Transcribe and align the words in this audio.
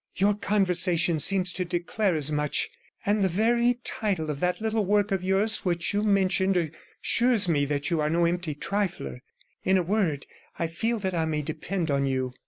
Your 0.15 0.33
conversation 0.33 1.19
seems 1.19 1.53
to 1.53 1.63
declare 1.63 2.15
as 2.15 2.31
much, 2.31 2.71
and 3.05 3.21
the 3.21 3.27
very 3.27 3.77
title 3.83 4.31
of 4.31 4.39
that 4.39 4.59
little 4.59 4.83
work 4.83 5.11
of 5.11 5.23
yours 5.23 5.59
which 5.59 5.93
you 5.93 6.01
mentioned 6.01 6.57
assures 7.03 7.47
me 7.47 7.65
that 7.65 7.91
you 7.91 8.01
are 8.01 8.09
no 8.09 8.25
empty 8.25 8.55
trifler. 8.55 9.21
In 9.63 9.77
a 9.77 9.83
word, 9.83 10.25
I 10.57 10.65
feel 10.65 10.97
that 10.97 11.13
I 11.13 11.25
may 11.25 11.43
depend 11.43 11.91
on 11.91 12.07
you. 12.07 12.33